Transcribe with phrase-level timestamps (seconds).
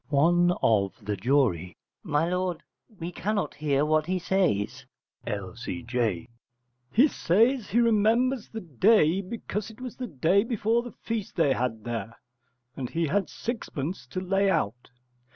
[0.09, 1.77] One of the Jury.
[2.01, 2.63] My lord,
[2.99, 4.83] we cannot hear what he says.
[5.27, 6.27] L.C.J.
[6.91, 11.53] He says he remembers the day because it was the day before the feast they
[11.53, 12.17] had there,
[12.75, 14.89] and he had sixpence to lay out.